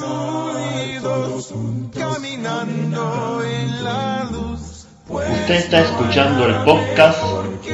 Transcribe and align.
reunidos, 0.00 1.54
caminando 1.92 3.42
en 3.44 3.84
la 3.84 4.28
luz. 4.30 4.86
Usted 5.08 5.54
está 5.54 5.80
escuchando 5.80 6.46
el 6.46 6.54
podcast 6.64 7.18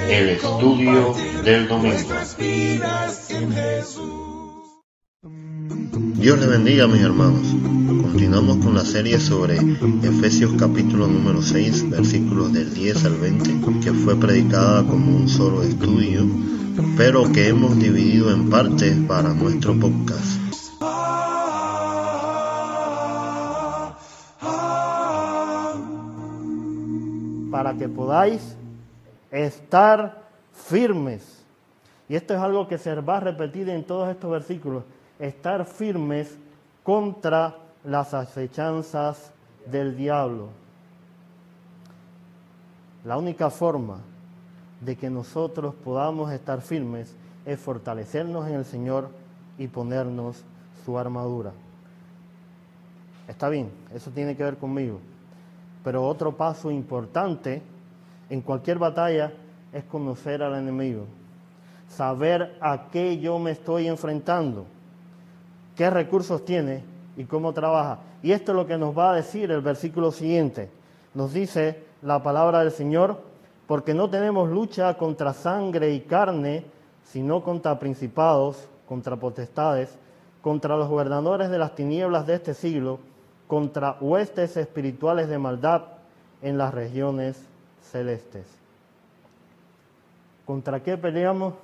El 0.08 0.30
Estudio 0.30 1.14
del 1.44 1.68
Domingo. 1.68 1.96
Dios 6.14 6.38
le 6.38 6.46
bendiga 6.46 6.86
mis 6.86 7.00
hermanos. 7.00 7.46
Continuamos 8.02 8.58
con 8.58 8.74
la 8.74 8.84
serie 8.84 9.18
sobre 9.18 9.56
Efesios 10.02 10.52
capítulo 10.58 11.06
número 11.06 11.40
6 11.42 11.90
versículos 11.90 12.52
del 12.52 12.74
10 12.74 13.04
al 13.04 13.16
20 13.16 13.80
que 13.80 13.92
fue 13.92 14.16
predicada 14.16 14.84
como 14.84 15.16
un 15.16 15.28
solo 15.28 15.62
estudio 15.62 16.26
pero 16.96 17.30
que 17.32 17.48
hemos 17.48 17.78
dividido 17.78 18.32
en 18.32 18.50
partes 18.50 18.96
para 19.06 19.32
nuestro 19.32 19.78
podcast. 19.78 20.39
Para 27.70 27.78
que 27.78 27.88
podáis 27.88 28.56
estar 29.30 30.24
firmes. 30.52 31.44
Y 32.08 32.16
esto 32.16 32.34
es 32.34 32.40
algo 32.40 32.66
que 32.66 32.78
se 32.78 32.92
va 32.96 33.18
a 33.18 33.20
repetir 33.20 33.68
en 33.68 33.84
todos 33.84 34.08
estos 34.08 34.28
versículos. 34.28 34.82
Estar 35.20 35.64
firmes 35.64 36.36
contra 36.82 37.56
las 37.84 38.12
acechanzas 38.12 39.30
del 39.66 39.96
diablo. 39.96 40.48
La 43.04 43.16
única 43.16 43.50
forma 43.50 43.98
de 44.80 44.96
que 44.96 45.08
nosotros 45.08 45.72
podamos 45.84 46.32
estar 46.32 46.62
firmes 46.62 47.14
es 47.46 47.60
fortalecernos 47.60 48.48
en 48.48 48.54
el 48.54 48.64
Señor 48.64 49.10
y 49.58 49.68
ponernos 49.68 50.42
su 50.84 50.98
armadura. 50.98 51.52
Está 53.28 53.48
bien, 53.48 53.70
eso 53.94 54.10
tiene 54.10 54.36
que 54.36 54.42
ver 54.42 54.56
conmigo. 54.56 54.98
Pero 55.82 56.06
otro 56.06 56.36
paso 56.36 56.70
importante 56.70 57.62
en 58.28 58.40
cualquier 58.42 58.78
batalla 58.78 59.32
es 59.72 59.84
conocer 59.84 60.42
al 60.42 60.54
enemigo, 60.54 61.04
saber 61.88 62.56
a 62.60 62.88
qué 62.90 63.18
yo 63.18 63.38
me 63.38 63.52
estoy 63.52 63.88
enfrentando, 63.88 64.66
qué 65.76 65.90
recursos 65.90 66.44
tiene 66.44 66.82
y 67.16 67.24
cómo 67.24 67.52
trabaja. 67.52 67.98
Y 68.22 68.32
esto 68.32 68.52
es 68.52 68.56
lo 68.56 68.66
que 68.66 68.78
nos 68.78 68.96
va 68.96 69.12
a 69.12 69.16
decir 69.16 69.50
el 69.50 69.60
versículo 69.60 70.12
siguiente. 70.12 70.70
Nos 71.14 71.32
dice 71.32 71.82
la 72.02 72.22
palabra 72.22 72.60
del 72.60 72.70
Señor, 72.70 73.20
porque 73.66 73.94
no 73.94 74.10
tenemos 74.10 74.50
lucha 74.50 74.96
contra 74.98 75.32
sangre 75.32 75.92
y 75.92 76.00
carne, 76.00 76.64
sino 77.04 77.42
contra 77.42 77.78
principados, 77.78 78.68
contra 78.86 79.16
potestades, 79.16 79.96
contra 80.42 80.76
los 80.76 80.88
gobernadores 80.88 81.50
de 81.50 81.58
las 81.58 81.74
tinieblas 81.74 82.26
de 82.26 82.34
este 82.34 82.54
siglo, 82.54 82.98
contra 83.50 83.96
huestes 84.00 84.56
espirituales 84.56 85.28
de 85.28 85.36
maldad 85.36 85.82
en 86.40 86.56
las 86.56 86.72
regiones 86.72 87.44
celestes. 87.82 88.46
¿Contra 90.46 90.80
qué 90.80 90.96
peleamos? 90.96 91.54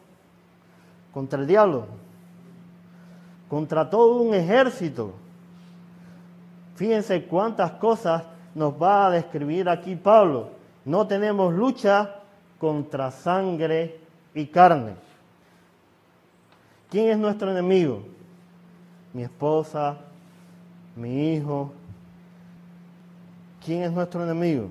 Contra 1.15 1.39
el 1.39 1.47
diablo, 1.47 1.87
contra 3.49 3.89
todo 3.89 4.21
un 4.21 4.35
ejército. 4.35 5.13
Fíjense 6.75 7.25
cuántas 7.27 7.71
cosas 7.71 8.25
nos 8.53 8.75
va 8.75 9.07
a 9.07 9.11
describir 9.11 9.69
aquí 9.69 9.95
Pablo. 9.95 10.51
No 10.85 11.07
tenemos 11.07 11.55
lucha 11.55 12.17
contra 12.59 13.13
sangre 13.13 14.01
y 14.35 14.47
carne. 14.47 14.95
¿Quién 16.91 17.11
es 17.11 17.17
nuestro 17.17 17.53
enemigo? 17.53 18.03
Mi 19.13 19.23
esposa, 19.23 19.99
mi 20.97 21.35
hijo. 21.35 21.73
¿Quién 23.65 23.83
es 23.83 23.93
nuestro 23.93 24.25
enemigo? 24.25 24.69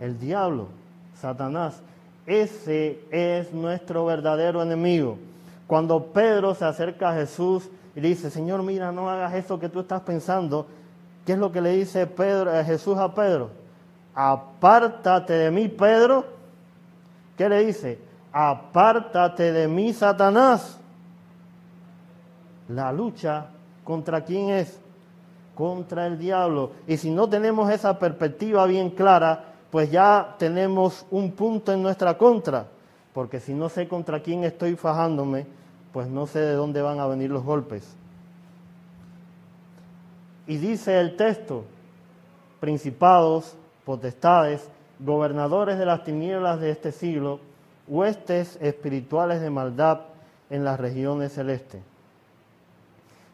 El 0.00 0.18
diablo, 0.18 0.68
Satanás. 1.14 1.80
Ese 2.26 3.00
es 3.10 3.52
nuestro 3.52 4.04
verdadero 4.04 4.62
enemigo. 4.62 5.16
Cuando 5.66 6.06
Pedro 6.06 6.54
se 6.54 6.64
acerca 6.64 7.10
a 7.10 7.14
Jesús 7.14 7.68
y 7.94 8.00
dice, 8.00 8.30
Señor, 8.30 8.62
mira, 8.62 8.92
no 8.92 9.08
hagas 9.08 9.34
eso 9.34 9.58
que 9.58 9.68
tú 9.68 9.80
estás 9.80 10.02
pensando, 10.02 10.66
¿qué 11.24 11.32
es 11.32 11.38
lo 11.38 11.52
que 11.52 11.60
le 11.60 11.76
dice 11.76 12.02
eh, 12.02 12.62
Jesús 12.66 12.98
a 12.98 13.14
Pedro? 13.14 13.50
Apártate 14.14 15.32
de 15.34 15.50
mí, 15.50 15.68
Pedro. 15.68 16.24
¿Qué 17.36 17.48
le 17.48 17.66
dice? 17.66 17.98
Apártate 18.32 19.52
de 19.52 19.68
mí, 19.68 19.92
Satanás. 19.92 20.78
La 22.68 22.92
lucha 22.92 23.46
¿Contra 23.86 24.24
quién 24.24 24.50
es? 24.50 24.80
Contra 25.54 26.08
el 26.08 26.18
diablo. 26.18 26.72
Y 26.88 26.96
si 26.96 27.08
no 27.08 27.28
tenemos 27.28 27.70
esa 27.70 28.00
perspectiva 28.00 28.66
bien 28.66 28.90
clara, 28.90 29.44
pues 29.70 29.92
ya 29.92 30.34
tenemos 30.40 31.06
un 31.08 31.30
punto 31.30 31.72
en 31.72 31.84
nuestra 31.84 32.18
contra. 32.18 32.66
Porque 33.14 33.38
si 33.38 33.54
no 33.54 33.68
sé 33.68 33.86
contra 33.86 34.20
quién 34.20 34.42
estoy 34.42 34.74
fajándome, 34.74 35.46
pues 35.92 36.08
no 36.08 36.26
sé 36.26 36.40
de 36.40 36.54
dónde 36.54 36.82
van 36.82 36.98
a 36.98 37.06
venir 37.06 37.30
los 37.30 37.44
golpes. 37.44 37.94
Y 40.48 40.56
dice 40.56 40.98
el 40.98 41.16
texto, 41.16 41.62
principados, 42.58 43.54
potestades, 43.84 44.68
gobernadores 44.98 45.78
de 45.78 45.86
las 45.86 46.02
tinieblas 46.02 46.58
de 46.58 46.72
este 46.72 46.90
siglo, 46.90 47.38
huestes 47.86 48.58
espirituales 48.60 49.40
de 49.40 49.50
maldad 49.50 50.00
en 50.50 50.64
las 50.64 50.80
regiones 50.80 51.34
celestes 51.34 51.82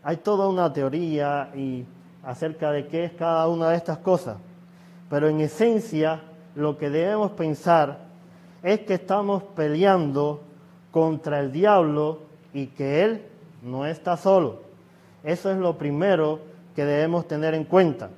hay 0.03 0.17
toda 0.19 0.49
una 0.49 0.73
teoría 0.73 1.51
y 1.55 1.85
acerca 2.25 2.71
de 2.73 2.87
qué 2.87 3.05
es 3.05 3.13
cada 3.13 3.49
una 3.49 3.71
de 3.71 3.77
estas 3.77 3.99
cosas, 3.99 4.37
pero 5.09 5.29
en 5.29 5.41
esencia 5.41 6.21
lo 6.55 6.79
que 6.79 6.91
debemos 6.91 7.33
pensar 7.33 7.99
es 8.63 8.81
que 8.81 8.95
estamos 8.95 9.43
peleando 9.57 10.41
contra 10.91 11.41
el 11.41 11.53
diablo 11.53 12.21
y 12.53 12.67
que 12.67 13.03
él 13.03 13.23
no 13.63 13.87
está 13.87 14.17
solo. 14.17 14.61
Eso 15.25 15.51
es 15.51 15.59
lo 15.59 15.79
primero 15.79 16.41
que 16.75 16.85
debemos 16.85 17.27
tener 17.27 17.55
en 17.55 17.65
cuenta. 17.65 18.11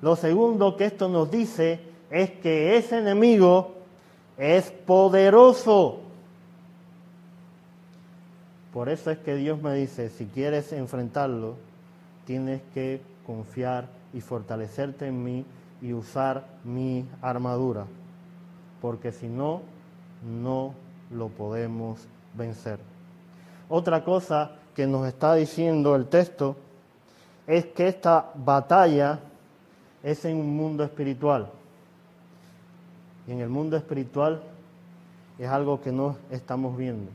Lo 0.00 0.16
segundo 0.16 0.76
que 0.76 0.86
esto 0.86 1.08
nos 1.08 1.30
dice 1.30 1.80
es 2.10 2.30
que 2.30 2.76
ese 2.76 2.98
enemigo 2.98 3.74
es 4.36 4.70
poderoso. 4.70 6.00
Por 8.72 8.88
eso 8.88 9.10
es 9.10 9.18
que 9.18 9.34
Dios 9.36 9.60
me 9.60 9.74
dice, 9.74 10.08
si 10.08 10.26
quieres 10.26 10.72
enfrentarlo, 10.72 11.56
tienes 12.26 12.62
que 12.72 13.00
confiar 13.26 13.86
y 14.14 14.20
fortalecerte 14.20 15.08
en 15.08 15.22
mí 15.22 15.44
y 15.82 15.92
usar 15.92 16.46
mi 16.64 17.06
armadura, 17.20 17.86
porque 18.80 19.12
si 19.12 19.28
no, 19.28 19.60
no 20.24 20.74
lo 21.10 21.28
podemos 21.28 22.06
vencer. 22.34 22.78
Otra 23.68 24.04
cosa 24.04 24.52
que 24.74 24.86
nos 24.86 25.06
está 25.06 25.34
diciendo 25.34 25.94
el 25.94 26.06
texto 26.06 26.56
es 27.46 27.66
que 27.66 27.88
esta 27.88 28.30
batalla 28.34 29.20
es 30.02 30.24
en 30.24 30.36
un 30.36 30.56
mundo 30.56 30.84
espiritual. 30.84 31.50
Y 33.26 33.32
en 33.32 33.40
el 33.40 33.48
mundo 33.48 33.76
espiritual 33.76 34.42
es 35.38 35.48
algo 35.48 35.80
que 35.80 35.92
no 35.92 36.16
estamos 36.30 36.76
viendo. 36.76 37.10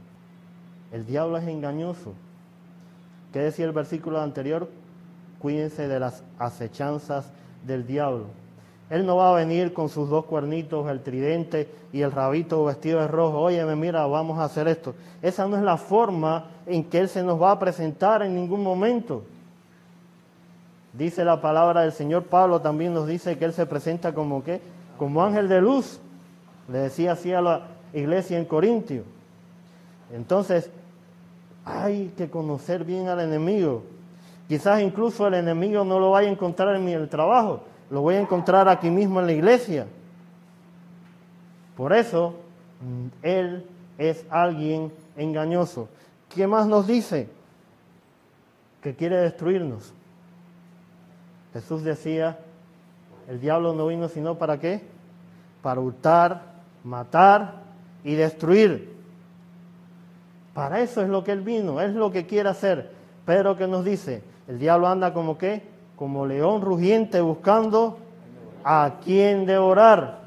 El 0.92 1.06
diablo 1.06 1.38
es 1.38 1.48
engañoso. 1.48 2.14
¿Qué 3.34 3.40
decía 3.40 3.66
el 3.66 3.72
versículo 3.72 4.22
anterior? 4.22 4.70
Cuídense 5.40 5.88
de 5.88 6.00
las 6.00 6.24
acechanzas 6.40 7.30
del 7.66 7.86
diablo. 7.86 8.26
Él 8.90 9.06
no 9.06 9.18
va 9.18 9.32
a 9.32 9.36
venir 9.36 9.74
con 9.74 9.90
sus 9.90 10.10
dos 10.10 10.26
cuernitos, 10.26 10.90
el 10.90 11.02
tridente 11.02 11.70
y 11.92 12.02
el 12.02 12.12
rabito 12.12 12.64
vestido 12.64 13.02
de 13.02 13.08
rojo. 13.08 13.40
Óyeme, 13.40 13.76
mira, 13.76 14.06
vamos 14.08 14.40
a 14.40 14.46
hacer 14.46 14.70
esto. 14.70 14.96
Esa 15.22 15.46
no 15.46 15.58
es 15.58 15.64
la 15.64 15.76
forma 15.76 16.46
en 16.66 16.86
que 16.86 17.00
Él 17.00 17.10
se 17.10 17.22
nos 17.22 17.42
va 17.42 17.52
a 17.52 17.60
presentar 17.60 18.24
en 18.24 18.34
ningún 18.34 18.64
momento. 18.64 19.24
Dice 20.94 21.26
la 21.26 21.42
palabra 21.42 21.82
del 21.82 21.92
Señor 21.92 22.24
Pablo, 22.24 22.62
también 22.62 22.94
nos 22.94 23.08
dice 23.08 23.38
que 23.38 23.46
Él 23.46 23.54
se 23.54 23.66
presenta 23.66 24.14
como 24.14 24.44
qué? 24.44 24.62
Como 24.98 25.22
ángel 25.22 25.50
de 25.50 25.62
luz. 25.62 26.00
Le 26.72 26.80
decía 26.80 27.12
así 27.12 27.34
a 27.34 27.42
la 27.42 27.68
iglesia 27.94 28.38
en 28.38 28.46
Corintio. 28.46 29.04
Entonces, 30.14 30.72
hay 31.68 32.14
que 32.16 32.30
conocer 32.30 32.84
bien 32.86 33.10
al 33.10 33.20
enemigo. 33.20 33.84
Quizás 34.48 34.82
incluso 34.82 35.28
el 35.28 35.34
enemigo 35.34 35.84
no 35.84 36.00
lo 36.00 36.12
vaya 36.12 36.30
a 36.30 36.32
encontrar 36.32 36.76
en 36.76 36.86
mi 36.86 36.96
trabajo, 37.08 37.64
lo 37.90 38.02
voy 38.02 38.16
a 38.16 38.22
encontrar 38.22 38.70
aquí 38.70 38.90
mismo 38.90 39.20
en 39.20 39.26
la 39.26 39.34
iglesia. 39.34 39.88
Por 41.76 41.94
eso, 41.94 42.36
mm, 42.82 43.08
él 43.22 43.66
es 43.98 44.26
alguien 44.30 44.92
engañoso. 45.18 45.90
¿Qué 46.34 46.48
más 46.48 46.66
nos 46.68 46.88
dice? 46.88 47.28
Que 48.82 48.96
quiere 48.96 49.18
destruirnos. 49.18 49.94
Jesús 51.54 51.84
decía, 51.84 52.40
el 53.28 53.42
diablo 53.42 53.74
no 53.74 53.88
vino 53.88 54.08
sino 54.08 54.38
para 54.38 54.60
qué? 54.60 54.82
Para 55.62 55.82
hurtar, 55.82 56.42
matar 56.84 57.56
y 58.04 58.16
destruir. 58.16 58.97
Para 60.58 60.82
eso 60.82 61.04
es 61.04 61.10
lo 61.10 61.24
que 61.24 61.32
Él 61.34 61.42
vino, 61.42 61.80
es 61.82 61.94
lo 61.94 62.12
que 62.12 62.26
quiere 62.26 62.50
hacer. 62.50 62.90
Pero 63.28 63.56
que 63.56 63.68
nos 63.68 63.86
dice, 63.86 64.24
El 64.48 64.58
diablo 64.58 64.88
anda 64.88 65.14
como 65.14 65.38
qué? 65.38 65.62
Como 65.96 66.26
león 66.26 66.64
rugiente 66.64 67.22
buscando 67.22 68.00
a 68.64 68.94
quien 69.06 69.46
devorar. 69.46 70.18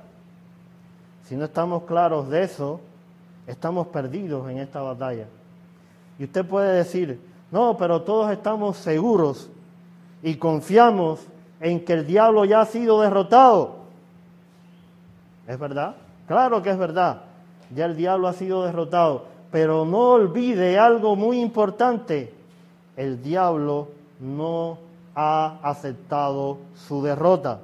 Si 1.25 1.35
no 1.35 1.47
estamos 1.47 1.83
claros 1.83 2.29
de 2.29 2.45
eso, 2.45 2.81
estamos 3.49 3.89
perdidos 3.89 4.49
en 4.49 4.59
esta 4.59 4.81
batalla. 4.81 5.27
Y 6.17 6.23
usted 6.23 6.47
puede 6.47 6.77
decir, 6.77 7.21
no, 7.51 7.77
pero 7.77 8.03
todos 8.03 8.31
estamos 8.31 8.77
seguros 8.77 9.51
y 10.23 10.37
confiamos 10.37 11.27
en 11.59 11.85
que 11.85 11.95
el 11.95 12.07
diablo 12.07 12.45
ya 12.45 12.61
ha 12.61 12.67
sido 12.67 13.01
derrotado. 13.01 13.79
¿Es 15.49 15.59
verdad? 15.59 15.97
Claro 16.29 16.63
que 16.63 16.71
es 16.71 16.79
verdad. 16.79 17.23
Ya 17.75 17.87
el 17.87 17.97
diablo 17.97 18.29
ha 18.29 18.33
sido 18.33 18.65
derrotado. 18.65 19.30
Pero 19.51 19.85
no 19.85 20.13
olvide 20.13 20.79
algo 20.79 21.17
muy 21.17 21.41
importante. 21.41 22.33
El 22.97 23.23
diablo 23.23 23.89
no 24.21 24.79
ha 25.15 25.59
aceptado 25.63 26.59
su 26.75 27.03
derrota. 27.03 27.61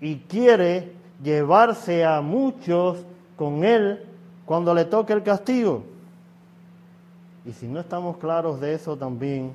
Y 0.00 0.16
quiere 0.16 0.92
llevarse 1.22 2.04
a 2.04 2.20
muchos 2.20 2.98
con 3.36 3.64
él 3.64 4.04
cuando 4.44 4.74
le 4.74 4.84
toque 4.84 5.12
el 5.12 5.22
castigo. 5.22 5.84
Y 7.44 7.52
si 7.52 7.66
no 7.66 7.80
estamos 7.80 8.16
claros 8.18 8.60
de 8.60 8.74
eso 8.74 8.96
también, 8.96 9.52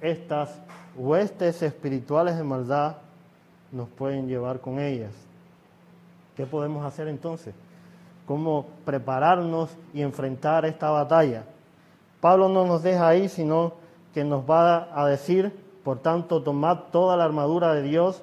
estas 0.00 0.58
huestes 0.96 1.62
espirituales 1.62 2.36
de 2.36 2.44
maldad 2.44 2.96
nos 3.72 3.88
pueden 3.88 4.28
llevar 4.28 4.60
con 4.60 4.78
ellas. 4.78 5.12
¿Qué 6.36 6.46
podemos 6.46 6.84
hacer 6.84 7.08
entonces? 7.08 7.54
¿Cómo 8.26 8.66
prepararnos 8.84 9.70
y 9.92 10.00
enfrentar 10.00 10.64
esta 10.64 10.90
batalla? 10.90 11.44
Pablo 12.20 12.48
no 12.48 12.64
nos 12.64 12.82
deja 12.82 13.06
ahí, 13.06 13.28
sino 13.28 13.74
que 14.14 14.24
nos 14.24 14.48
va 14.48 14.88
a 14.94 15.06
decir, 15.06 15.52
por 15.82 15.98
tanto, 15.98 16.42
tomad 16.42 16.78
toda 16.90 17.16
la 17.16 17.24
armadura 17.24 17.74
de 17.74 17.82
Dios 17.82 18.22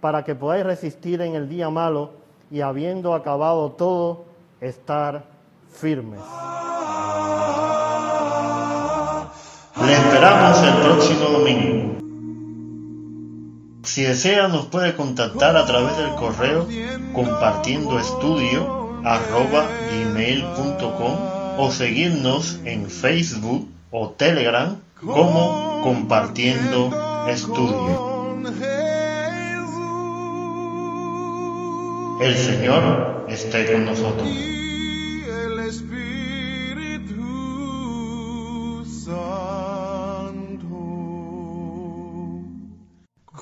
para 0.00 0.24
que 0.24 0.34
podáis 0.34 0.64
resistir 0.64 1.20
en 1.20 1.34
el 1.34 1.48
día 1.48 1.68
malo 1.68 2.12
y 2.50 2.62
habiendo 2.62 3.14
acabado 3.14 3.72
todo, 3.72 4.24
estar 4.60 5.24
firmes. 5.70 6.20
Le 9.84 9.92
esperamos 9.92 10.62
el 10.62 10.74
próximo 10.82 11.28
domingo. 11.28 11.98
Si 13.82 14.02
desea 14.02 14.48
nos 14.48 14.66
puede 14.66 14.94
contactar 14.96 15.56
a 15.56 15.66
través 15.66 15.96
del 15.98 16.14
correo 16.14 16.66
compartiendo 17.12 17.98
estudio 17.98 18.81
arroba 19.04 19.68
gmail.com 19.90 21.32
o 21.58 21.70
seguirnos 21.70 22.60
en 22.64 22.88
Facebook 22.88 23.68
o 23.90 24.10
Telegram 24.10 24.76
como 25.00 25.80
compartiendo 25.82 26.90
estudio. 27.28 28.12
El 32.20 32.36
Señor 32.36 33.26
esté 33.28 33.72
con 33.72 33.84
nosotros. 33.84 34.28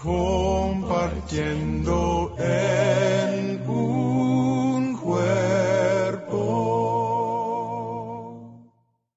compartiendo 0.03 2.35